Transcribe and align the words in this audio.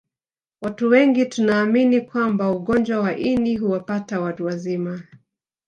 Watu 0.61 0.87
wengi 0.89 1.25
tunaamini 1.25 2.01
kwamba 2.01 2.51
ugonjwa 2.51 2.99
wa 2.99 3.17
ini 3.17 3.57
huwapata 3.57 4.21
watu 4.21 4.45
wazima 4.45 5.03